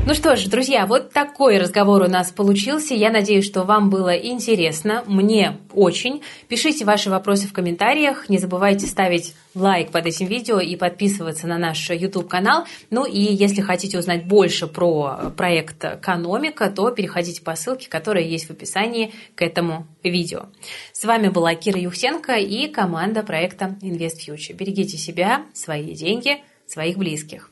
[0.06, 2.94] Ну что ж, друзья, вот такой разговор у нас получился.
[2.94, 5.02] Я надеюсь, что вам было интересно.
[5.08, 6.22] Мне очень.
[6.46, 8.28] Пишите ваши вопросы в комментариях.
[8.28, 12.66] Не забывайте ставить лайк под этим видео и подписываться на наш YouTube-канал.
[12.90, 18.46] Ну и если хотите узнать больше про проект «Экономика», то переходите по ссылке, которая есть
[18.46, 20.46] в описании к этому видео.
[20.92, 24.54] С вами была Кира Юхсенко и команда проекта Invest Future.
[24.54, 27.50] Берегите себя, свои деньги, своих близких.